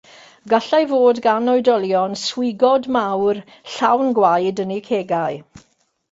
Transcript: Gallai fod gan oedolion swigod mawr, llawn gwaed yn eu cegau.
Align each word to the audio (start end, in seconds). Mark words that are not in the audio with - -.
Gallai 0.51 0.79
fod 0.91 1.19
gan 1.25 1.51
oedolion 1.53 2.15
swigod 2.21 2.87
mawr, 2.95 3.41
llawn 3.73 4.09
gwaed 4.21 4.63
yn 4.65 4.75
eu 4.77 4.81
cegau. 4.89 5.37